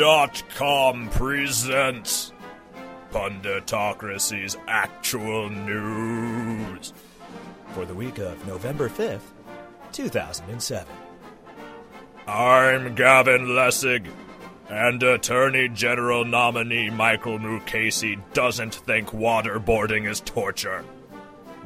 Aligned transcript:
News.com 0.00 1.10
presents 1.10 2.32
Punditocracy's 3.10 4.56
Actual 4.66 5.50
News 5.50 6.94
for 7.74 7.84
the 7.84 7.92
week 7.92 8.16
of 8.16 8.46
November 8.46 8.88
5th, 8.88 9.20
2007. 9.92 10.90
I'm 12.26 12.94
Gavin 12.94 13.48
Lessig, 13.48 14.10
and 14.70 15.02
Attorney 15.02 15.68
General 15.68 16.24
nominee 16.24 16.88
Michael 16.88 17.38
Mukasey 17.38 18.18
doesn't 18.32 18.76
think 18.76 19.10
waterboarding 19.10 20.08
is 20.08 20.20
torture, 20.20 20.82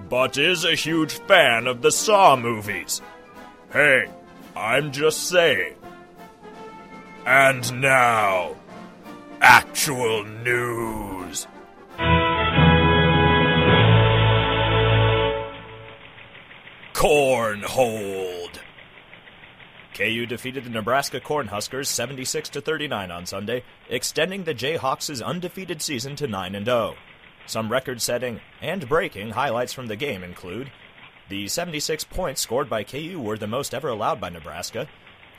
but 0.09 0.39
is 0.39 0.65
a 0.65 0.75
huge 0.75 1.13
fan 1.13 1.69
of 1.69 1.83
the 1.83 1.93
Saw 1.93 2.35
movies. 2.35 3.01
Hey, 3.73 4.11
I'm 4.57 4.91
just 4.91 5.29
saying. 5.29 5.77
And 7.27 7.81
now, 7.81 8.57
actual 9.41 10.25
news. 10.25 11.47
Cornhold. 16.93 18.61
KU 19.95 20.27
defeated 20.27 20.65
the 20.65 20.71
Nebraska 20.71 21.19
Cornhuskers 21.19 21.87
76 21.87 22.51
to 22.51 22.61
39 22.61 23.11
on 23.11 23.25
Sunday, 23.25 23.65
extending 23.89 24.45
the 24.45 24.55
Jayhawks' 24.55 25.25
undefeated 25.25 25.81
season 25.81 26.17
to 26.17 26.27
9 26.27 26.55
and 26.55 26.67
0. 26.67 26.95
Some 27.47 27.73
record-setting 27.73 28.41
and 28.61 28.87
breaking 28.87 29.31
highlights 29.31 29.73
from 29.73 29.87
the 29.87 29.97
game 29.97 30.23
include 30.23 30.71
the 31.31 31.49
76 31.49 32.05
points 32.05 32.43
scored 32.43 32.69
by 32.69 32.85
KU 32.85 33.19
were 33.19 33.39
the 33.39 33.47
most 33.47 33.73
ever 33.73 33.89
allowed 33.89 34.21
by 34.21 34.29
Nebraska. 34.29 34.89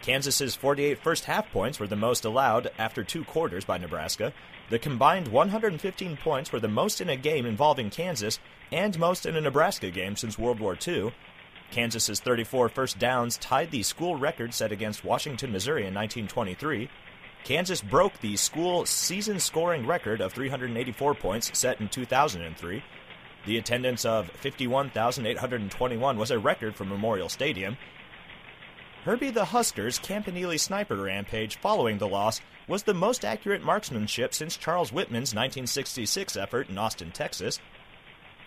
Kansas's 0.05 0.55
48 0.55 0.99
first 0.99 1.25
half 1.25 1.51
points 1.51 1.79
were 1.79 1.87
the 1.87 1.95
most 1.95 2.25
allowed 2.25 2.69
after 2.77 3.03
two 3.03 3.23
quarters 3.23 3.65
by 3.65 3.79
Nebraska. 3.79 4.33
The 4.69 4.77
combined 4.77 5.29
115 5.29 6.17
points 6.17 6.51
were 6.51 6.59
the 6.59 6.67
most 6.67 7.01
in 7.01 7.09
a 7.09 7.15
game 7.15 7.47
involving 7.47 7.89
Kansas 7.89 8.37
and 8.71 8.99
most 8.99 9.25
in 9.25 9.35
a 9.35 9.41
Nebraska 9.41 9.89
game 9.89 10.15
since 10.15 10.37
World 10.37 10.59
War 10.59 10.77
II. 10.87 11.11
Kansas's 11.71 12.19
34 12.19 12.69
first 12.69 12.99
downs 12.99 13.37
tied 13.37 13.71
the 13.71 13.81
school 13.81 14.15
record 14.15 14.53
set 14.53 14.71
against 14.71 15.03
Washington, 15.03 15.51
Missouri 15.51 15.87
in 15.87 15.95
1923. 15.95 16.87
Kansas 17.43 17.81
broke 17.81 18.19
the 18.21 18.35
school 18.35 18.85
season 18.85 19.39
scoring 19.39 19.87
record 19.87 20.21
of 20.21 20.33
384 20.33 21.15
points 21.15 21.49
set 21.57 21.81
in 21.81 21.89
2003. 21.89 22.83
The 23.47 23.57
attendance 23.57 24.05
of 24.05 24.29
51,821 24.29 26.17
was 26.17 26.29
a 26.29 26.37
record 26.37 26.75
for 26.75 26.85
Memorial 26.85 27.29
Stadium. 27.29 27.77
Herbie 29.05 29.29
the 29.29 29.45
Husker's 29.45 29.99
Campanile 29.99 30.57
sniper 30.57 30.95
rampage 30.95 31.57
following 31.57 31.99
the 31.99 32.07
loss 32.07 32.41
was 32.67 32.81
the 32.81 32.93
most 32.95 33.23
accurate 33.23 33.63
marksmanship 33.63 34.33
since 34.33 34.57
Charles 34.57 34.91
Whitman's 34.91 35.35
1966 35.35 36.35
effort 36.35 36.69
in 36.69 36.77
Austin, 36.79 37.11
Texas. 37.11 37.59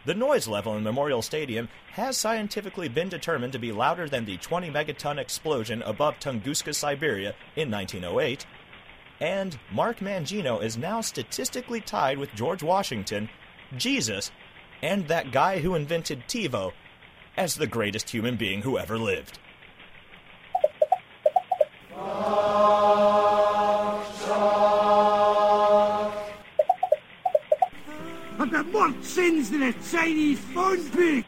The 0.05 0.15
noise 0.15 0.49
level 0.49 0.77
in 0.77 0.83
Memorial 0.83 1.23
Stadium 1.23 1.69
has 1.93 2.17
scientifically 2.17 2.89
been 2.89 3.09
determined 3.09 3.53
to 3.53 3.61
be 3.61 3.71
louder 3.71 4.09
than 4.09 4.25
the 4.25 4.37
20 4.37 4.69
megaton 4.71 5.19
explosion 5.19 5.81
above 5.83 6.19
Tunguska, 6.19 6.75
Siberia 6.75 7.37
in 7.55 7.71
1908. 7.71 8.45
And 9.21 9.57
Mark 9.71 10.01
Mangino 10.01 10.61
is 10.61 10.77
now 10.77 11.03
statistically 11.03 11.81
tied 11.81 12.19
with 12.19 12.35
George 12.35 12.65
Washington, 12.65 13.29
Jesus, 13.77 14.33
and 14.83 15.07
that 15.07 15.31
guy 15.31 15.61
who 15.61 15.77
invented 15.77 16.25
TiVo 16.27 16.73
as 17.37 17.55
the 17.55 17.69
greatest 17.69 18.11
human 18.11 18.35
being 18.35 18.63
who 18.63 18.77
ever 18.77 18.99
lived. 18.99 19.39
I've 28.41 28.53
got 28.53 28.67
more 28.73 28.95
sins 29.03 29.51
than 29.51 29.63
a 29.63 29.73
Chinese 29.91 30.39
phone 30.55 30.89
pig. 30.91 31.25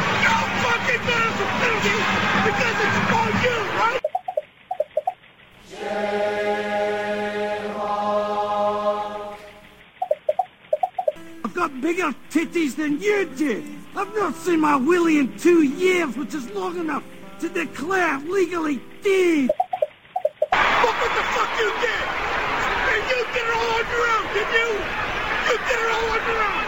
No 0.00 0.34
fucking 0.64 1.00
penalty 1.00 1.96
because 2.44 2.76
it's 2.84 2.98
about 3.04 3.32
you, 3.44 3.56
right? 3.80 4.02
I've 11.44 11.54
got 11.54 11.80
bigger 11.80 12.14
titties 12.30 12.74
than 12.76 13.00
you 13.00 13.26
do. 13.36 13.62
I've 13.96 14.14
not 14.14 14.34
seen 14.34 14.60
my 14.60 14.76
Willie 14.76 15.18
in 15.18 15.38
two 15.38 15.62
years, 15.62 16.16
which 16.16 16.34
is 16.34 16.50
long 16.50 16.76
enough 16.78 17.04
to 17.40 17.48
declare 17.48 18.18
legally 18.20 18.80
dead. 19.02 19.50
Look 20.50 20.96
what 21.00 21.12
the 21.14 21.22
fuck 21.34 21.58
you 21.60 21.70
did! 21.80 22.04
And 22.90 23.02
you 23.10 23.24
did 23.32 23.46
it 23.46 23.54
all 23.54 23.70
on 23.78 23.86
your 23.90 24.06
own, 24.16 24.23
did 24.34 24.48
you? 24.52 24.68
You 25.46 25.56
did 25.68 25.78
it 25.78 25.90
all 25.94 26.10
on 26.10 26.20
your 26.26 26.40
own! 26.42 26.64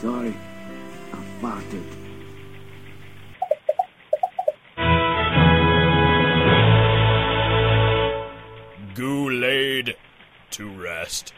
Sorry, 0.00 0.34
I 1.12 1.14
farted. 1.42 1.88
Goulet 8.94 9.88
to 10.52 10.64
rest. 10.70 11.34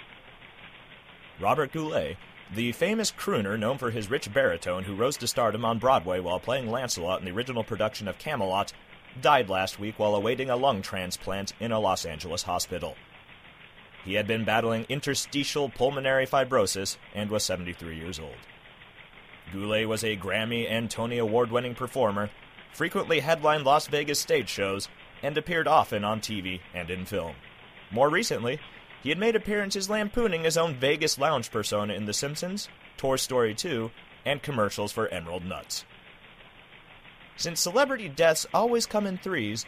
Robert 1.40 1.72
Goulet, 1.72 2.16
the 2.54 2.72
famous 2.72 3.12
crooner 3.12 3.58
known 3.58 3.78
for 3.78 3.90
his 3.90 4.10
rich 4.10 4.32
baritone 4.32 4.84
who 4.84 4.96
rose 4.96 5.16
to 5.18 5.28
stardom 5.28 5.64
on 5.64 5.78
Broadway 5.78 6.18
while 6.18 6.40
playing 6.40 6.70
Lancelot 6.70 7.20
in 7.20 7.24
the 7.24 7.32
original 7.32 7.62
production 7.62 8.08
of 8.08 8.18
Camelot, 8.18 8.72
died 9.20 9.48
last 9.48 9.78
week 9.78 9.98
while 9.98 10.16
awaiting 10.16 10.50
a 10.50 10.56
lung 10.56 10.82
transplant 10.82 11.52
in 11.60 11.70
a 11.70 11.78
Los 11.78 12.04
Angeles 12.04 12.42
hospital. 12.42 12.96
He 14.04 14.14
had 14.14 14.26
been 14.26 14.44
battling 14.44 14.86
interstitial 14.88 15.68
pulmonary 15.68 16.26
fibrosis 16.26 16.96
and 17.14 17.30
was 17.30 17.44
73 17.44 17.96
years 17.96 18.18
old. 18.18 18.36
Goulet 19.52 19.88
was 19.88 20.02
a 20.02 20.16
Grammy 20.16 20.68
and 20.68 20.90
Tony 20.90 21.18
Award 21.18 21.50
winning 21.50 21.74
performer, 21.74 22.30
frequently 22.72 23.20
headlined 23.20 23.64
Las 23.64 23.86
Vegas 23.88 24.18
stage 24.18 24.48
shows, 24.48 24.88
and 25.22 25.36
appeared 25.36 25.68
often 25.68 26.04
on 26.04 26.20
TV 26.20 26.60
and 26.74 26.90
in 26.90 27.04
film. 27.04 27.34
More 27.90 28.08
recently, 28.08 28.58
he 29.02 29.08
had 29.08 29.18
made 29.18 29.34
appearances 29.36 29.88
lampooning 29.88 30.44
his 30.44 30.56
own 30.56 30.74
Vegas 30.74 31.18
lounge 31.18 31.50
persona 31.50 31.94
in 31.94 32.04
The 32.06 32.12
Simpsons, 32.12 32.68
Toy 32.96 33.16
Story 33.16 33.54
2, 33.54 33.90
and 34.24 34.42
commercials 34.42 34.92
for 34.92 35.08
Emerald 35.08 35.44
Nuts. 35.44 35.84
Since 37.36 37.60
celebrity 37.60 38.08
deaths 38.08 38.46
always 38.52 38.84
come 38.84 39.06
in 39.06 39.16
threes, 39.16 39.64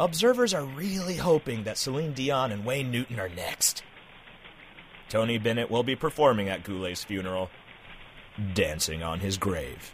observers 0.00 0.52
are 0.52 0.64
really 0.64 1.16
hoping 1.16 1.62
that 1.64 1.78
Celine 1.78 2.12
Dion 2.12 2.50
and 2.50 2.64
Wayne 2.64 2.90
Newton 2.90 3.20
are 3.20 3.28
next. 3.28 3.84
Tony 5.08 5.38
Bennett 5.38 5.70
will 5.70 5.84
be 5.84 5.94
performing 5.94 6.48
at 6.48 6.64
Goulet's 6.64 7.04
funeral, 7.04 7.50
dancing 8.54 9.04
on 9.04 9.20
his 9.20 9.38
grave. 9.38 9.92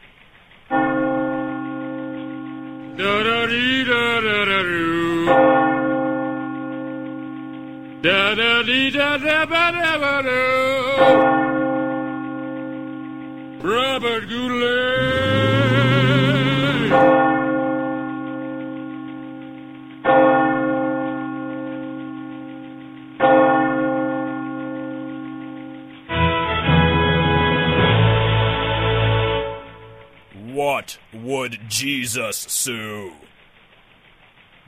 Da 2.97 3.23
da 3.23 3.47
dee 3.47 3.85
da 8.03 8.35
da 8.35 8.63
dee 8.63 8.91
da 8.91 9.19
da 9.19 9.47
ba 9.47 9.73
da 9.73 9.99
ba 10.03 10.23
doo. 10.23 11.41
Robert 13.63 14.29
Goulet. 14.29 15.71
What 30.55 30.99
would 31.13 31.59
Jesus 31.69 32.37
sue? 32.37 33.13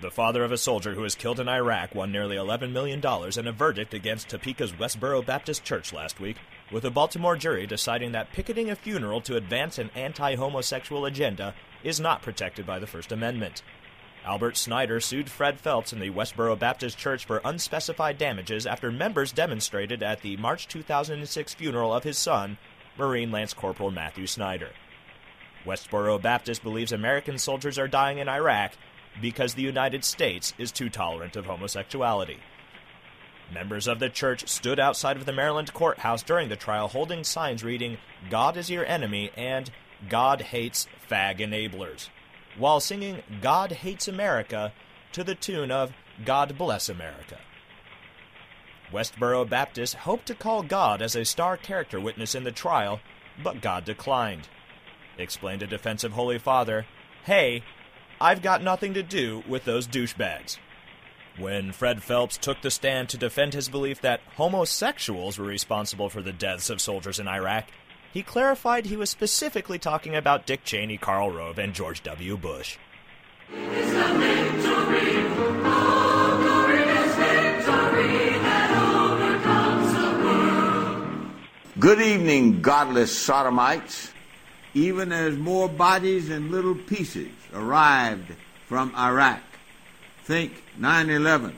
The 0.03 0.11
father 0.11 0.43
of 0.43 0.51
a 0.51 0.59
soldier 0.59 0.95
who 0.95 1.03
was 1.03 1.15
killed 1.15 1.39
in 1.39 1.49
Iraq 1.49 1.95
won 1.95 2.11
nearly 2.11 2.35
$11 2.35 2.73
million 2.73 2.99
in 2.99 3.47
a 3.47 3.53
verdict 3.53 3.95
against 3.95 4.29
Topeka's 4.29 4.73
Westboro 4.73 5.25
Baptist 5.25 5.63
Church 5.63 5.93
last 5.93 6.19
week, 6.19 6.39
with 6.73 6.85
a 6.85 6.91
Baltimore 6.91 7.37
jury 7.37 7.69
deciding 7.69 8.11
that 8.11 8.33
picketing 8.33 8.69
a 8.69 8.75
funeral 8.75 9.21
to 9.21 9.37
advance 9.37 9.79
an 9.79 9.91
anti 9.95 10.35
homosexual 10.35 11.05
agenda 11.05 11.55
is 11.85 12.01
not 12.01 12.21
protected 12.21 12.67
by 12.67 12.81
the 12.81 12.87
First 12.89 13.13
Amendment. 13.13 13.63
Albert 14.25 14.57
Snyder 14.57 14.99
sued 14.99 15.31
Fred 15.31 15.61
Phelps 15.61 15.93
and 15.93 16.03
the 16.03 16.11
Westboro 16.11 16.59
Baptist 16.59 16.99
Church 16.99 17.25
for 17.25 17.41
unspecified 17.45 18.19
damages 18.19 18.67
after 18.67 18.91
members 18.91 19.31
demonstrated 19.31 20.03
at 20.03 20.23
the 20.23 20.37
March 20.37 20.67
2006 20.67 21.55
funeral 21.55 21.95
of 21.95 22.03
his 22.03 22.19
son, 22.19 22.59
Marine 22.99 23.31
Lance 23.31 23.55
Corporal 23.55 23.93
Matthew 23.93 24.27
Snyder. 24.27 24.71
Westboro 25.65 26.21
Baptist 26.21 26.65
believes 26.65 26.91
American 26.91 27.39
soldiers 27.39 27.79
are 27.79 27.87
dying 27.87 28.19
in 28.19 28.29
Iraq 28.29 28.73
because 29.21 29.55
the 29.55 29.63
United 29.63 30.05
States 30.05 30.55
is 30.59 30.73
too 30.73 30.89
tolerant 30.89 31.37
of 31.37 31.47
homosexuality. 31.47 32.39
Members 33.53 33.87
of 33.87 33.99
the 33.99 34.09
church 34.09 34.49
stood 34.49 34.81
outside 34.81 35.17
of 35.17 35.27
the 35.27 35.33
Maryland 35.33 35.75
courthouse 35.75 36.23
during 36.23 36.49
the 36.49 36.57
trial 36.57 36.89
holding 36.89 37.23
signs 37.23 37.63
reading, 37.63 37.99
God 38.31 38.57
is 38.57 38.71
your 38.71 38.87
enemy 38.87 39.31
and 39.37 39.71
God 40.09 40.41
hates 40.41 40.89
fag 41.11 41.39
enablers, 41.39 42.09
while 42.57 42.81
singing 42.81 43.23
God 43.41 43.73
hates 43.73 44.09
America 44.09 44.73
to 45.13 45.23
the 45.23 45.35
tune 45.35 45.71
of 45.71 45.93
God 46.25 46.57
bless 46.57 46.89
America. 46.89 47.39
Westboro 48.93 49.49
Baptist 49.49 49.95
hoped 49.95 50.27
to 50.27 50.35
call 50.35 50.63
God 50.63 51.01
as 51.01 51.17
a 51.17 51.25
star 51.25 51.57
character 51.57 52.01
witness 52.01 52.35
in 52.35 52.45
the 52.45 52.53
trial, 52.53 53.01
but 53.43 53.63
God 53.63 53.85
declined. 53.85 54.49
Explained 55.19 55.63
a 55.63 55.67
defensive 55.67 56.13
Holy 56.13 56.39
Father, 56.39 56.87
Hey, 57.25 57.63
I've 58.23 58.41
got 58.41 58.63
nothing 58.63 58.95
to 58.95 59.03
do 59.03 59.43
with 59.49 59.65
those 59.65 59.89
douchebags. 59.89 60.59
When 61.39 61.73
Fred 61.73 62.05
Phelps 62.05 62.37
took 62.37 62.63
the 62.63 62.71
stand 62.71 63.09
to 63.09 63.17
defend 63.17 63.53
his 63.53 63.69
belief 63.69 64.01
that 64.03 64.21
homosexuals 64.37 65.41
were 65.41 65.45
responsible 65.45 66.09
for 66.09 66.23
the 66.23 66.33
deaths 66.33 66.71
of 66.71 66.81
soldiers 66.81 67.19
in 67.19 67.27
Iraq, 67.27 67.67
he 68.13 68.23
clarified 68.23 68.87
he 68.87 68.97
was 68.97 69.11
specifically 69.11 69.77
talking 69.77 70.15
about 70.15 70.47
Dick 70.47 70.63
Cheney, 70.63 70.99
Karl 70.99 71.33
Rove, 71.33 71.59
and 71.59 71.75
George 71.75 72.05
W. 72.05 72.37
Bush. 72.37 72.79
Good 81.81 82.01
evening, 82.01 82.63
godless 82.63 83.19
sodomites. 83.19 84.13
Even 84.75 85.11
as 85.11 85.37
more 85.37 85.69
bodies 85.69 86.31
and 86.31 86.53
little 86.53 86.77
pieces 86.77 87.33
arrived 87.55 88.33
from 88.67 88.95
Iraq. 88.97 89.43
Think 90.25 90.63
9 90.79 91.11
11. 91.11 91.57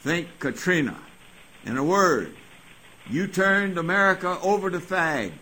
Think 0.00 0.28
Katrina. 0.38 0.98
In 1.64 1.76
a 1.76 1.84
word, 1.84 2.34
you 3.08 3.26
turned 3.26 3.78
America 3.78 4.38
over 4.42 4.70
to 4.70 4.78
fags. 4.78 5.32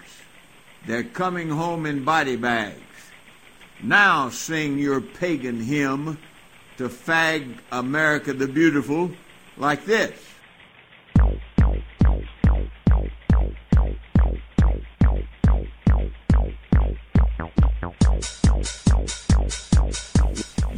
They're 0.87 1.05
coming 1.05 1.49
home 1.49 1.87
in 1.87 2.05
body 2.05 2.37
bags. 2.37 2.81
Now 3.83 4.29
sing 4.29 4.79
your 4.79 5.01
pagan 5.01 5.61
hymn 5.61 6.19
to 6.79 6.89
fag 6.89 7.59
America 7.71 8.33
the 8.33 8.49
Beautiful 8.49 9.11
like 9.57 9.85
this. 9.85 10.13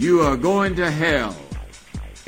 You 0.05 0.21
are 0.21 0.37
going 0.37 0.77
to 0.77 0.91
hell. 0.91 1.35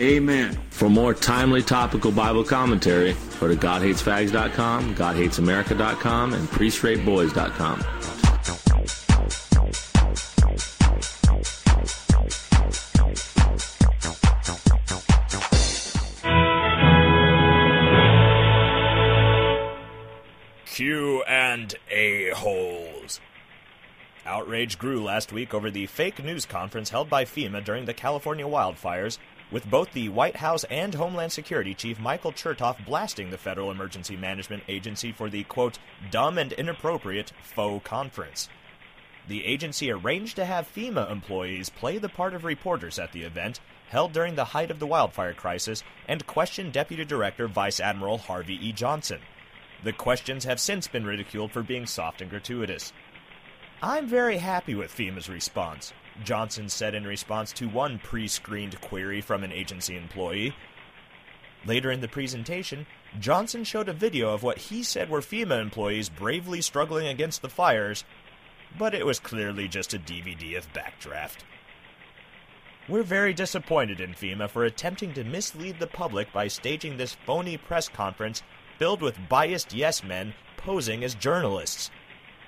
Amen. 0.00 0.58
For 0.70 0.88
more 0.88 1.12
timely 1.12 1.61
topical 1.61 2.11
Bible 2.11 2.43
commentary, 2.43 3.14
go 3.38 3.49
to 3.49 3.55
GodHatesFags.com, 3.55 4.94
GodHatesAmerica.com, 4.94 6.32
and 6.32 6.49
PriestRapeBoys.com. 6.49 7.84
Q 20.64 21.22
and 21.25 21.75
a-holes. 21.90 22.65
Outrage 24.26 24.76
grew 24.76 25.05
last 25.05 25.32
week 25.32 25.55
over 25.55 25.70
the 25.70 25.87
fake 25.87 26.23
news 26.23 26.44
conference 26.44 26.90
held 26.90 27.08
by 27.08 27.25
FEMA 27.25 27.64
during 27.64 27.84
the 27.84 27.94
California 27.94 28.44
wildfires, 28.44 29.19
with 29.52 29.70
both 29.70 29.93
the 29.93 30.08
White 30.08 30.37
House 30.37 30.64
and 30.64 30.94
Homeland 30.94 31.31
Security 31.31 31.75
Chief 31.75 32.00
Michael 32.00 32.32
Chertoff 32.32 32.84
blasting 32.84 33.31
the 33.31 33.38
Federal 33.38 33.70
Emergency 33.70 34.17
Management 34.17 34.64
Agency 34.69 35.12
for 35.12 35.31
the, 35.31 35.44
quote, 35.44 35.78
dumb 36.11 36.38
and 36.38 36.52
inappropriate 36.52 37.32
faux 37.43 37.87
conference. 37.87 38.49
The 39.28 39.44
agency 39.44 39.90
arranged 39.93 40.37
to 40.37 40.44
have 40.44 40.72
FEMA 40.72 41.11
employees 41.11 41.70
play 41.70 41.99
the 41.99 42.08
part 42.08 42.34
of 42.34 42.44
reporters 42.44 42.99
at 42.99 43.12
the 43.12 43.22
event, 43.22 43.61
held 43.88 44.12
during 44.12 44.34
the 44.34 44.46
height 44.46 44.72
of 44.72 44.81
the 44.81 44.87
wildfire 44.87 45.34
crisis, 45.34 45.84
and 46.08 46.26
question 46.26 46.72
Deputy 46.72 47.05
Director 47.05 47.46
Vice 47.46 47.79
Admiral 47.79 48.19
Harvey 48.19 48.55
E. 48.55 48.72
Johnson. 48.72 49.20
The 49.84 49.93
questions 49.93 50.44
have 50.44 50.58
since 50.58 50.88
been 50.88 51.05
ridiculed 51.05 51.52
for 51.52 51.62
being 51.62 51.87
soft 51.87 52.20
and 52.20 52.31
gratuitous. 52.31 52.93
I'm 53.82 54.06
very 54.06 54.38
happy 54.38 54.75
with 54.75 54.90
FEMA's 54.90 55.28
response, 55.28 55.93
Johnson 56.25 56.70
said 56.70 56.94
in 56.94 57.06
response 57.06 57.52
to 57.52 57.69
one 57.69 57.99
pre 57.99 58.26
screened 58.26 58.81
query 58.81 59.20
from 59.20 59.44
an 59.44 59.52
agency 59.52 59.99
employee. 59.99 60.55
Later 61.67 61.90
in 61.90 62.00
the 62.00 62.08
presentation, 62.08 62.87
Johnson 63.20 63.64
showed 63.64 63.90
a 63.90 63.93
video 63.93 64.32
of 64.32 64.43
what 64.43 64.56
he 64.56 64.82
said 64.82 65.11
were 65.11 65.20
FEMA 65.20 65.61
employees 65.61 66.08
bravely 66.08 66.62
struggling 66.62 67.06
against 67.06 67.43
the 67.43 67.50
fires, 67.50 68.05
but 68.78 68.94
it 68.94 69.05
was 69.05 69.20
clearly 69.20 69.69
just 69.69 69.93
a 69.93 69.99
DVD 69.99 70.56
of 70.56 70.72
Backdraft. 70.72 71.40
We're 72.88 73.02
very 73.02 73.34
disappointed 73.34 74.00
in 74.00 74.14
FEMA 74.14 74.49
for 74.49 74.64
attempting 74.64 75.12
to 75.14 75.25
mislead 75.25 75.81
the 75.81 75.87
public 75.87 76.32
by 76.32 76.49
staging 76.49 76.96
this 76.96 77.17
phony 77.26 77.58
press 77.58 77.88
conference 77.90 78.43
filled 78.79 79.02
with 79.02 79.29
biased 79.29 79.75
yes 79.75 80.02
men 80.02 80.32
posing 80.56 81.05
as 81.05 81.14
journalists, 81.14 81.90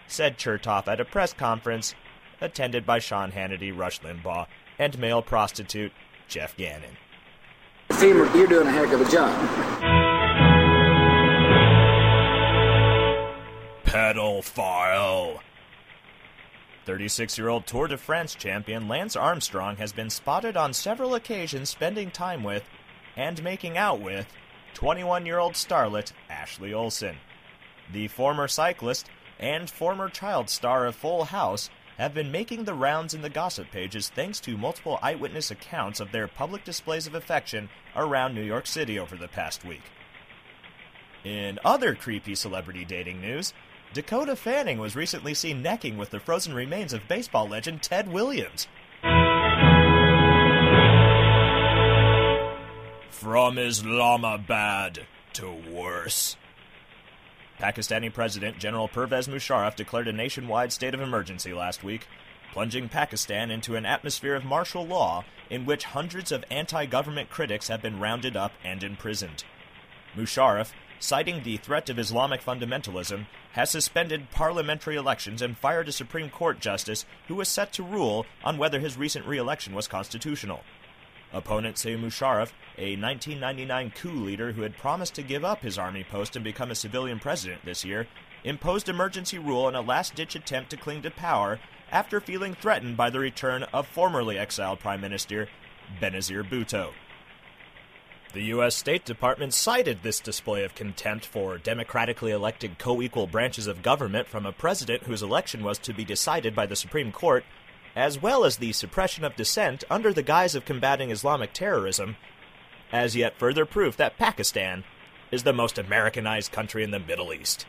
said 0.08 0.38
Chertoff 0.38 0.88
at 0.88 1.00
a 1.00 1.04
press 1.04 1.32
conference 1.32 1.94
attended 2.40 2.84
by 2.84 2.98
Sean 2.98 3.32
Hannity, 3.32 3.76
Rush 3.76 4.00
Limbaugh, 4.00 4.46
and 4.78 4.98
male 4.98 5.22
prostitute 5.22 5.92
Jeff 6.28 6.56
Gannon. 6.56 6.96
FEMA, 7.90 8.34
you're 8.34 8.46
doing 8.46 8.66
a 8.66 8.70
heck 8.70 8.92
of 8.92 9.00
a 9.00 9.10
job. 9.10 9.34
Pedophile. 13.84 15.40
36 16.84 17.36
year 17.36 17.48
old 17.48 17.66
Tour 17.66 17.88
de 17.88 17.98
France 17.98 18.34
champion 18.34 18.88
Lance 18.88 19.16
Armstrong 19.16 19.76
has 19.76 19.92
been 19.92 20.10
spotted 20.10 20.56
on 20.56 20.72
several 20.72 21.14
occasions 21.14 21.68
spending 21.68 22.10
time 22.10 22.42
with 22.42 22.64
and 23.16 23.42
making 23.42 23.76
out 23.76 24.00
with 24.00 24.26
21 24.74 25.26
year 25.26 25.38
old 25.38 25.54
starlet 25.54 26.12
Ashley 26.30 26.72
Olsen. 26.72 27.16
The 27.92 28.08
former 28.08 28.48
cyclist 28.48 29.10
and 29.38 29.70
former 29.70 30.08
child 30.08 30.50
star 30.50 30.86
of 30.86 30.96
Full 30.96 31.24
House 31.24 31.70
have 31.98 32.14
been 32.14 32.30
making 32.30 32.64
the 32.64 32.74
rounds 32.74 33.12
in 33.12 33.22
the 33.22 33.30
gossip 33.30 33.70
pages 33.70 34.08
thanks 34.08 34.38
to 34.40 34.56
multiple 34.56 34.98
eyewitness 35.02 35.50
accounts 35.50 36.00
of 36.00 36.12
their 36.12 36.28
public 36.28 36.64
displays 36.64 37.06
of 37.06 37.14
affection 37.14 37.68
around 37.96 38.34
New 38.34 38.42
York 38.42 38.66
City 38.66 38.98
over 38.98 39.16
the 39.16 39.28
past 39.28 39.64
week. 39.64 39.82
In 41.24 41.58
other 41.64 41.94
creepy 41.94 42.36
celebrity 42.36 42.84
dating 42.84 43.20
news, 43.20 43.52
Dakota 43.92 44.36
Fanning 44.36 44.78
was 44.78 44.94
recently 44.94 45.34
seen 45.34 45.62
necking 45.62 45.96
with 45.96 46.10
the 46.10 46.20
frozen 46.20 46.54
remains 46.54 46.92
of 46.92 47.08
baseball 47.08 47.48
legend 47.48 47.82
Ted 47.82 48.10
Williams. 48.12 48.68
From 53.10 53.58
Islamabad 53.58 55.06
to 55.32 55.50
worse. 55.50 56.36
Pakistani 57.58 58.12
President 58.12 58.58
General 58.58 58.86
Pervez 58.86 59.26
Musharraf 59.26 59.74
declared 59.74 60.06
a 60.06 60.12
nationwide 60.12 60.72
state 60.72 60.94
of 60.94 61.00
emergency 61.00 61.52
last 61.52 61.82
week, 61.82 62.06
plunging 62.52 62.88
Pakistan 62.88 63.50
into 63.50 63.74
an 63.74 63.84
atmosphere 63.84 64.36
of 64.36 64.44
martial 64.44 64.86
law 64.86 65.24
in 65.50 65.66
which 65.66 65.84
hundreds 65.84 66.30
of 66.30 66.44
anti 66.50 66.86
government 66.86 67.30
critics 67.30 67.66
have 67.66 67.82
been 67.82 67.98
rounded 67.98 68.36
up 68.36 68.52
and 68.62 68.84
imprisoned. 68.84 69.42
Musharraf, 70.16 70.70
citing 71.00 71.42
the 71.42 71.56
threat 71.56 71.90
of 71.90 71.98
Islamic 71.98 72.42
fundamentalism, 72.44 73.26
has 73.52 73.70
suspended 73.70 74.30
parliamentary 74.30 74.94
elections 74.94 75.42
and 75.42 75.58
fired 75.58 75.88
a 75.88 75.92
Supreme 75.92 76.30
Court 76.30 76.60
justice 76.60 77.04
who 77.26 77.34
was 77.34 77.48
set 77.48 77.72
to 77.72 77.82
rule 77.82 78.24
on 78.44 78.56
whether 78.56 78.78
his 78.78 78.96
recent 78.96 79.26
re 79.26 79.36
election 79.36 79.74
was 79.74 79.88
constitutional. 79.88 80.62
Opponents 81.32 81.82
say 81.82 81.94
Musharraf, 81.94 82.52
a 82.78 82.96
1999 82.96 83.90
coup 83.90 84.12
leader 84.12 84.52
who 84.52 84.62
had 84.62 84.78
promised 84.78 85.14
to 85.14 85.22
give 85.22 85.44
up 85.44 85.60
his 85.60 85.78
army 85.78 86.04
post 86.04 86.36
and 86.36 86.44
become 86.44 86.70
a 86.70 86.74
civilian 86.74 87.18
president 87.18 87.64
this 87.64 87.84
year, 87.84 88.06
imposed 88.44 88.88
emergency 88.88 89.38
rule 89.38 89.68
in 89.68 89.74
a 89.74 89.80
last 89.80 90.14
ditch 90.14 90.34
attempt 90.34 90.70
to 90.70 90.76
cling 90.76 91.02
to 91.02 91.10
power 91.10 91.58
after 91.90 92.20
feeling 92.20 92.54
threatened 92.54 92.96
by 92.96 93.10
the 93.10 93.18
return 93.18 93.62
of 93.64 93.86
formerly 93.86 94.38
exiled 94.38 94.78
Prime 94.78 95.00
Minister 95.00 95.48
Benazir 96.00 96.48
Bhutto. 96.48 96.92
The 98.34 98.44
U.S. 98.44 98.74
State 98.74 99.06
Department 99.06 99.54
cited 99.54 100.02
this 100.02 100.20
display 100.20 100.62
of 100.62 100.74
contempt 100.74 101.24
for 101.24 101.56
democratically 101.56 102.30
elected 102.30 102.78
co 102.78 103.00
equal 103.00 103.26
branches 103.26 103.66
of 103.66 103.82
government 103.82 104.28
from 104.28 104.44
a 104.44 104.52
president 104.52 105.04
whose 105.04 105.22
election 105.22 105.64
was 105.64 105.78
to 105.78 105.94
be 105.94 106.04
decided 106.04 106.54
by 106.54 106.66
the 106.66 106.76
Supreme 106.76 107.10
Court, 107.10 107.44
as 107.98 108.22
well 108.22 108.44
as 108.44 108.58
the 108.58 108.70
suppression 108.70 109.24
of 109.24 109.34
dissent 109.34 109.82
under 109.90 110.12
the 110.12 110.22
guise 110.22 110.54
of 110.54 110.64
combating 110.64 111.10
Islamic 111.10 111.52
terrorism, 111.52 112.14
as 112.92 113.16
yet 113.16 113.36
further 113.36 113.66
proof 113.66 113.96
that 113.96 114.16
Pakistan 114.16 114.84
is 115.32 115.42
the 115.42 115.52
most 115.52 115.78
Americanized 115.78 116.52
country 116.52 116.84
in 116.84 116.92
the 116.92 117.00
Middle 117.00 117.32
East. 117.32 117.66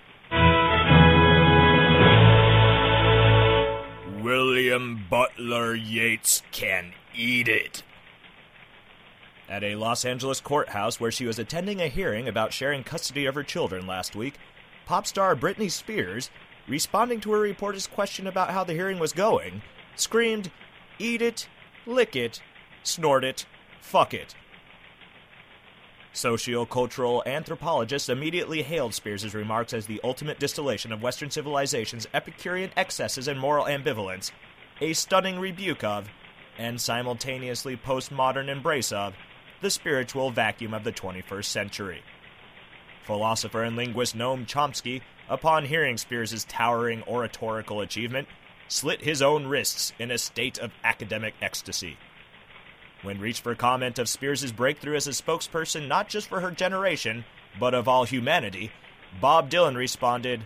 William 4.22 5.04
Butler 5.10 5.74
Yeats 5.74 6.44
can 6.52 6.94
eat 7.16 7.48
it. 7.48 7.82
At 9.50 9.64
a 9.64 9.78
Los 9.78 10.06
Angeles 10.06 10.40
courthouse 10.42 11.00
where 11.00 11.12
she 11.12 11.26
was 11.26 11.40
attending 11.40 11.82
a 11.82 11.88
hearing 11.88 12.28
about 12.28 12.54
sharing 12.54 12.84
custody 12.84 13.26
of 13.26 13.34
her 13.34 13.42
children 13.42 13.88
last 13.88 14.16
week, 14.16 14.36
pop 14.86 15.08
star 15.08 15.36
Britney 15.36 15.72
Spears, 15.72 16.30
responding 16.68 17.20
to 17.22 17.34
a 17.34 17.40
reporter's 17.40 17.88
question 17.88 18.28
about 18.28 18.52
how 18.52 18.64
the 18.64 18.74
hearing 18.74 19.00
was 19.00 19.12
going, 19.12 19.64
screamed, 20.00 20.52
Eat 20.98 21.22
it, 21.22 21.48
lick 21.86 22.16
it, 22.16 22.42
snort 22.84 23.24
it, 23.24 23.46
fuck 23.82 24.14
it. 24.14 24.36
Sociocultural 26.14 27.26
anthropologists 27.26 28.10
immediately 28.10 28.64
hailed 28.64 28.94
Spears' 28.94 29.34
remarks 29.34 29.74
as 29.74 29.86
the 29.86 30.02
ultimate 30.04 30.40
distillation 30.40 30.92
of 30.92 31.02
Western 31.02 31.30
civilization's 31.30 32.08
Epicurean 32.14 32.72
excesses 32.76 33.28
and 33.28 33.40
moral 33.40 33.66
ambivalence, 33.66 34.32
a 34.82 34.94
stunning 34.94 35.40
rebuke 35.40 35.84
of, 35.84 36.10
and 36.58 36.82
simultaneously 36.82 37.78
postmodern 37.78 38.50
embrace 38.50 38.92
of, 38.92 39.14
the 39.62 39.70
spiritual 39.70 40.32
vacuum 40.32 40.74
of 40.74 40.84
the 40.84 40.92
21st 40.92 41.46
century. 41.46 42.02
Philosopher 43.06 43.64
and 43.64 43.76
linguist 43.76 44.18
Noam 44.18 44.46
Chomsky, 44.46 45.02
upon 45.30 45.66
hearing 45.66 45.98
Spears' 45.98 46.44
towering 46.46 47.04
oratorical 47.08 47.82
achievement, 47.82 48.28
slit 48.70 49.02
his 49.02 49.22
own 49.22 49.48
wrists 49.48 49.92
in 50.00 50.12
a 50.12 50.18
state 50.18 50.58
of 50.58 50.72
academic 50.84 51.34
ecstasy. 51.42 51.98
When 53.02 53.20
reached 53.20 53.42
for 53.42 53.56
comment 53.56 54.00
of 54.00 54.08
Spears' 54.08 54.52
breakthrough 54.52 54.96
as 54.96 55.08
a 55.08 55.12
spokesperson 55.12 55.88
not 55.88 56.08
just 56.08 56.30
for 56.30 56.40
her 56.40 56.52
generation, 56.52 57.26
but 57.60 57.74
of 57.74 57.88
all 57.88 58.06
humanity, 58.06 58.72
Bob 59.20 59.50
Dylan 59.50 59.76
responded, 59.76 60.46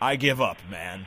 I 0.00 0.16
give 0.16 0.40
up, 0.40 0.58
man. 0.70 1.06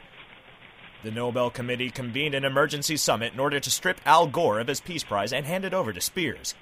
The 1.04 1.12
Nobel 1.12 1.50
Committee 1.50 1.92
convened 1.92 2.34
an 2.34 2.44
emergency 2.44 2.98
summit 2.98 3.34
in 3.34 3.40
order 3.40 3.60
to 3.60 3.70
strip 3.70 4.02
Al 4.06 4.28
Gore 4.28 4.60
of 4.60 4.68
his 4.68 4.82
Peace 4.82 5.04
Prize 5.04 5.32
and 5.32 5.46
hand 5.46 5.64
it 5.64 5.74
over 5.74 5.94
to 5.94 6.02
Spears. 6.02 6.56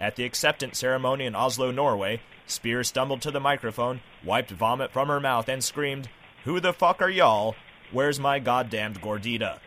At 0.00 0.16
the 0.16 0.24
acceptance 0.24 0.78
ceremony 0.78 1.24
in 1.24 1.34
Oslo, 1.34 1.70
Norway, 1.70 2.20
Spears 2.46 2.88
stumbled 2.88 3.22
to 3.22 3.30
the 3.30 3.40
microphone, 3.40 4.00
wiped 4.24 4.50
vomit 4.50 4.90
from 4.90 5.08
her 5.08 5.20
mouth, 5.20 5.48
and 5.48 5.62
screamed, 5.62 6.08
Who 6.44 6.60
the 6.60 6.72
fuck 6.72 7.00
are 7.00 7.10
y'all? 7.10 7.54
Where's 7.92 8.18
my 8.18 8.38
goddamned 8.38 9.00
gordita? 9.00 9.58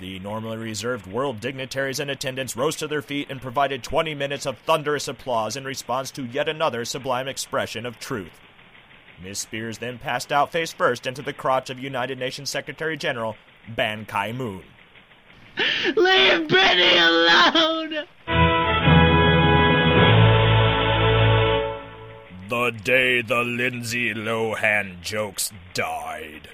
The 0.00 0.18
normally 0.20 0.58
reserved 0.58 1.06
world 1.06 1.40
dignitaries 1.40 1.98
in 2.00 2.10
attendance 2.10 2.56
rose 2.56 2.76
to 2.76 2.86
their 2.86 3.02
feet 3.02 3.30
and 3.30 3.40
provided 3.40 3.82
20 3.82 4.14
minutes 4.14 4.46
of 4.46 4.58
thunderous 4.58 5.08
applause 5.08 5.56
in 5.56 5.64
response 5.64 6.10
to 6.12 6.24
yet 6.24 6.48
another 6.48 6.84
sublime 6.84 7.26
expression 7.26 7.84
of 7.84 7.98
truth. 7.98 8.40
Miss 9.22 9.40
Spears 9.40 9.78
then 9.78 9.98
passed 9.98 10.32
out 10.32 10.52
face 10.52 10.72
first 10.72 11.06
into 11.06 11.22
the 11.22 11.32
crotch 11.32 11.70
of 11.70 11.80
United 11.80 12.18
Nations 12.18 12.50
Secretary 12.50 12.96
General 12.96 13.36
Ban 13.68 14.06
Ki 14.06 14.32
moon. 14.32 14.62
Leave 15.96 16.46
Britney 16.46 17.08
alone! 17.08 18.06
The 22.48 22.70
day 22.84 23.22
the 23.22 23.42
Lindsay 23.42 24.14
Lohan 24.14 25.02
jokes 25.02 25.52
died. 25.74 26.48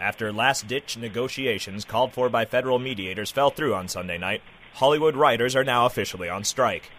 After 0.00 0.32
last 0.32 0.66
ditch 0.66 0.96
negotiations 0.96 1.84
called 1.84 2.14
for 2.14 2.30
by 2.30 2.46
federal 2.46 2.78
mediators 2.78 3.30
fell 3.30 3.50
through 3.50 3.74
on 3.74 3.86
Sunday 3.86 4.16
night, 4.16 4.40
Hollywood 4.72 5.14
writers 5.14 5.54
are 5.54 5.62
now 5.62 5.84
officially 5.84 6.26
on 6.26 6.42
strike. 6.42 6.90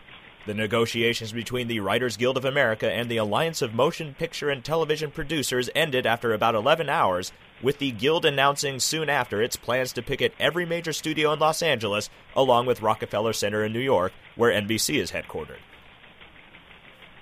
The 0.45 0.53
negotiations 0.53 1.31
between 1.31 1.67
the 1.67 1.79
Writers 1.79 2.15
Guild 2.15 2.37
of 2.37 2.45
America 2.45 2.91
and 2.91 3.09
the 3.09 3.17
Alliance 3.17 3.63
of 3.63 3.73
Motion 3.73 4.13
Picture 4.13 4.51
and 4.51 4.63
Television 4.63 5.09
Producers 5.09 5.67
ended 5.73 6.05
after 6.05 6.31
about 6.31 6.53
11 6.53 6.89
hours, 6.89 7.31
with 7.59 7.79
the 7.79 7.89
Guild 7.89 8.23
announcing 8.23 8.79
soon 8.79 9.09
after 9.09 9.41
its 9.41 9.55
plans 9.55 9.93
to 9.93 10.03
picket 10.03 10.35
every 10.39 10.67
major 10.67 10.93
studio 10.93 11.33
in 11.33 11.39
Los 11.39 11.63
Angeles, 11.63 12.11
along 12.35 12.67
with 12.67 12.83
Rockefeller 12.83 13.33
Center 13.33 13.63
in 13.63 13.73
New 13.73 13.79
York, 13.79 14.13
where 14.35 14.51
NBC 14.51 14.99
is 14.99 15.11
headquartered. 15.11 15.57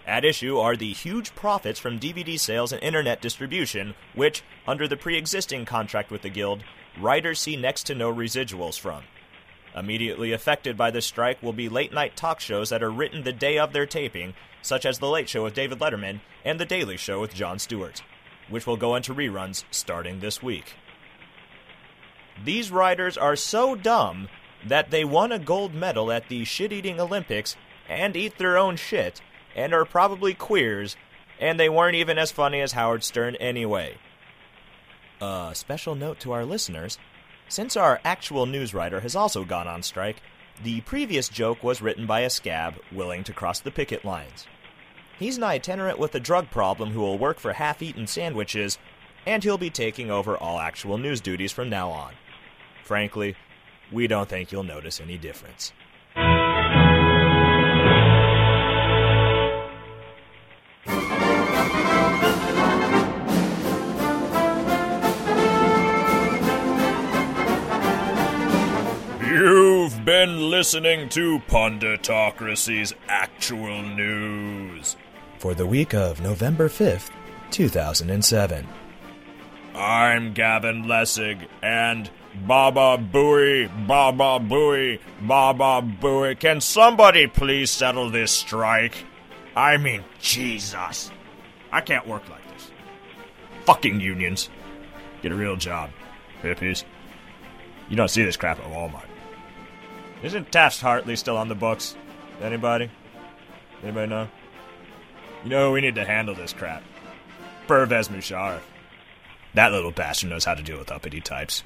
At 0.10 0.26
issue 0.26 0.58
are 0.58 0.76
the 0.76 0.92
huge 0.92 1.36
profits 1.36 1.80
from 1.80 2.00
DVD 2.00 2.40
sales 2.40 2.72
and 2.72 2.82
internet 2.82 3.22
distribution, 3.22 3.94
which, 4.16 4.42
under 4.68 4.88
the 4.88 4.98
pre 4.98 5.16
existing 5.16 5.66
contract 5.66 6.10
with 6.10 6.24
the 6.24 6.32
Guild, 6.32 6.64
writers 7.00 7.40
see 7.40 7.56
next 7.56 7.84
to 7.84 7.94
no 7.94 8.12
residuals 8.12 8.80
from. 8.80 9.04
Immediately 9.76 10.32
affected 10.32 10.76
by 10.76 10.90
the 10.90 11.04
strike 11.04 11.44
will 11.44 11.54
be 11.54 11.70
late 11.70 11.94
night 11.94 12.16
talk 12.16 12.40
shows 12.40 12.72
that 12.72 12.82
are 12.82 12.90
written 12.90 13.22
the 13.22 13.32
day 13.32 13.60
of 13.60 13.72
their 13.72 13.86
taping, 13.86 14.34
such 14.64 14.84
as 14.84 14.98
The 14.98 15.08
Late 15.08 15.30
Show 15.30 15.44
with 15.44 15.54
David 15.54 15.78
Letterman 15.78 16.22
and 16.44 16.60
The 16.60 16.66
Daily 16.66 16.98
Show 16.98 17.22
with 17.22 17.36
Jon 17.36 17.60
Stewart, 17.60 18.02
which 18.50 18.66
will 18.66 18.78
go 18.78 18.96
into 18.96 19.14
reruns 19.14 19.64
starting 19.70 20.22
this 20.22 20.42
week. 20.42 20.74
These 22.44 22.72
writers 22.72 23.16
are 23.16 23.36
so 23.36 23.76
dumb 23.76 24.28
that 24.66 24.90
they 24.90 25.06
won 25.06 25.32
a 25.32 25.38
gold 25.38 25.76
medal 25.76 26.12
at 26.12 26.30
the 26.30 26.46
shit 26.46 26.74
eating 26.74 27.00
Olympics 27.00 27.56
and 27.88 28.18
eat 28.18 28.40
their 28.40 28.58
own 28.58 28.76
shit 28.76 29.22
and 29.56 29.74
are 29.74 29.86
probably 29.86 30.34
queers, 30.34 30.96
and 31.40 31.60
they 31.60 31.70
weren't 31.70 31.96
even 31.96 32.18
as 32.18 32.32
funny 32.32 32.62
as 32.62 32.74
Howard 32.74 33.04
Stern 33.04 33.36
anyway. 33.36 33.98
A 35.22 35.26
uh, 35.26 35.54
special 35.54 35.96
note 35.96 36.20
to 36.22 36.32
our 36.32 36.46
listeners 36.46 36.98
since 37.50 37.76
our 37.76 38.00
actual 38.06 38.46
news 38.46 38.76
writer 38.76 39.00
has 39.00 39.16
also 39.16 39.44
gone 39.44 39.68
on 39.68 39.82
strike, 39.82 40.22
the 40.64 40.82
previous 40.82 41.28
joke 41.28 41.64
was 41.64 41.82
written 41.82 42.06
by 42.06 42.20
a 42.22 42.30
scab 42.30 42.76
willing 42.92 43.24
to 43.24 43.34
cross 43.34 43.60
the 43.60 43.72
picket 43.72 44.06
lines. 44.06 44.46
He's 45.18 45.38
an 45.38 45.44
itinerant 45.44 45.98
with 45.98 46.14
a 46.14 46.20
drug 46.20 46.52
problem 46.52 46.92
who 46.92 47.00
will 47.00 47.18
work 47.18 47.40
for 47.40 47.54
half 47.54 47.82
eaten 47.82 48.06
sandwiches, 48.06 48.78
and 49.26 49.44
he'll 49.44 49.58
be 49.58 49.72
taking 49.72 50.12
over 50.12 50.38
all 50.38 50.60
actual 50.60 51.00
news 51.00 51.22
duties 51.22 51.52
from 51.52 51.70
now 51.70 51.90
on. 51.90 52.14
Frankly, 52.84 53.36
we 53.92 54.06
don't 54.06 54.30
think 54.30 54.52
you'll 54.52 54.64
notice 54.64 55.02
any 55.02 55.18
difference. 55.18 55.74
Listening 70.60 71.08
to 71.08 71.40
Punditocracy's 71.48 72.94
Actual 73.08 73.82
News. 73.82 74.98
For 75.38 75.54
the 75.54 75.66
week 75.66 75.94
of 75.94 76.20
November 76.20 76.68
5th, 76.68 77.12
2007. 77.52 78.68
I'm 79.74 80.34
Gavin 80.34 80.84
Lessig, 80.84 81.48
and 81.62 82.10
Baba 82.46 83.02
Booey, 83.02 83.88
Baba 83.88 84.46
Booey, 84.46 85.00
Baba 85.22 85.82
Booey. 85.82 86.38
Can 86.38 86.60
somebody 86.60 87.26
please 87.26 87.72
settle 87.72 88.10
this 88.10 88.34
strike? 88.34 89.06
I 89.56 89.78
mean, 89.78 90.04
Jesus. 90.20 91.10
I 91.72 91.80
can't 91.80 92.06
work 92.06 92.28
like 92.30 92.46
this. 92.52 92.70
Fucking 93.64 94.02
unions. 94.02 94.50
Get 95.22 95.32
a 95.32 95.36
real 95.36 95.56
job, 95.56 95.92
hippies. 96.44 96.84
You 97.88 97.96
don't 97.96 98.10
see 98.10 98.26
this 98.26 98.36
crap 98.36 98.60
at 98.60 98.66
Walmart. 98.66 99.09
Isn't 100.22 100.52
Taft 100.52 100.82
Hartley 100.82 101.16
still 101.16 101.38
on 101.38 101.48
the 101.48 101.56
books? 101.56 101.96
Anybody? 102.42 102.90
Anybody 103.84 104.10
know? 104.10 104.28
You 105.44 105.50
know 105.50 105.72
we 105.72 105.82
need 105.82 105.96
to 105.96 106.06
handle 106.06 106.36
this 106.36 106.52
crap. 106.52 106.84
Pervez 107.68 108.10
Musharraf. 108.10 108.62
That 109.54 109.72
little 109.72 109.92
bastard 109.92 110.30
knows 110.30 110.46
how 110.46 110.54
to 110.54 110.64
deal 110.64 110.78
with 110.78 110.92
uppity 110.92 111.22
types. 111.22 111.64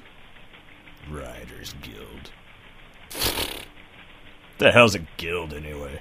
Writers 1.10 1.74
Guild. 1.82 2.30
the 4.58 4.70
hell's 4.70 4.94
a 4.94 5.00
guild 5.16 5.52
anyway? 5.52 6.00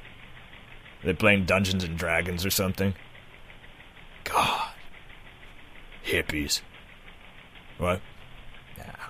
Are 1.03 1.07
they 1.07 1.13
playing 1.13 1.45
Dungeons 1.45 1.83
and 1.83 1.97
Dragons 1.97 2.45
or 2.45 2.51
something? 2.51 2.93
God. 4.23 4.69
Hippies. 6.05 6.61
What? 7.77 8.01
Ah, 8.79 9.09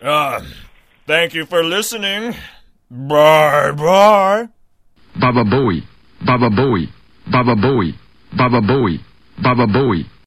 God. 0.00 0.42
Um. 0.42 0.52
Thank 1.06 1.34
you 1.34 1.44
for 1.46 1.62
listening. 1.62 2.34
Bye 2.90 3.72
bye. 3.72 4.48
Baba 5.20 5.44
Booey, 5.44 5.82
Baba 6.24 6.48
Booey, 6.50 6.88
Baba 7.30 7.54
Booey, 7.54 7.94
Baba 8.36 8.60
Booey, 8.60 8.98
Baba 9.42 9.66
Booey. 9.66 10.06